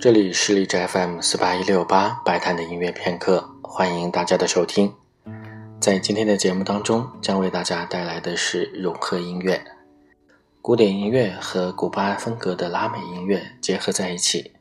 [0.00, 4.94] 这里是荔枝 FM 四八一六八白谈的音乐片刻，欢迎大家的收听。
[5.78, 9.62] 在今天的节目当中，将为大家带来的是融合音乐，
[10.62, 14.52] 古典音乐和古巴风格的拉美音乐结合在一起。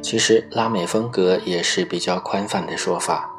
[0.00, 3.30] 其实，拉美风格也是比较宽泛的说法。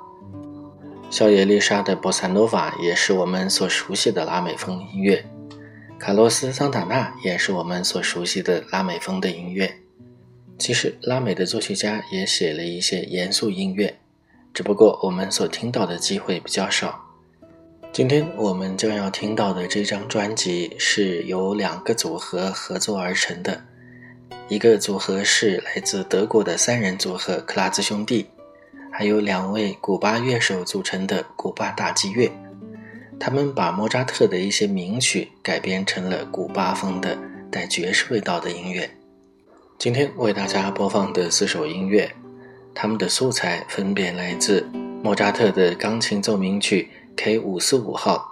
[1.09, 5.25] 小野丽莎的波萨诺瓦也是我们所熟悉的拉美风音乐，
[5.97, 9.75] 卡洛斯桑塔纳也是我们所熟悉的拉美风的音乐。
[10.59, 13.97] 其实，拉美的作曲家也写了一些严肃音乐，
[14.53, 17.01] 只不过我们所听到的机会比较少。
[17.93, 23.63] 今天我们将要听到的这张专辑是由两个组合合作而成的，
[24.49, 28.27] 一个组合是来自德国的三人组合克拉兹兄弟，
[28.91, 32.29] 还有两位古巴乐手组成的古巴大击乐。
[33.17, 37.17] 他们把莫扎特的一些名曲改编成了古巴风的
[37.49, 38.89] 带爵士味道的音乐。
[39.79, 42.13] 今天为大家播放的四首音乐，
[42.75, 44.69] 它们的素材分别来自
[45.01, 48.29] 莫扎特的钢琴奏鸣曲 K 五四五号，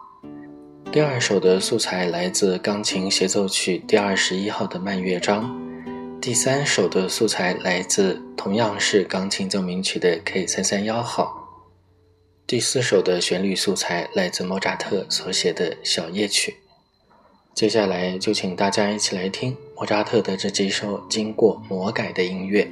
[0.92, 5.58] 第二首的素材来自钢琴协奏曲第二十一号的慢乐章，
[6.20, 11.32] 第三首的素材来自同样是钢琴奏鸣曲的 K 三三幺号，
[12.46, 16.58] 第四首的旋律素材来自莫扎特所写的小夜曲。
[17.58, 22.72] 接下来就请大家一起来听莫扎特的这几首经过魔改的音乐。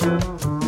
[0.00, 0.59] Música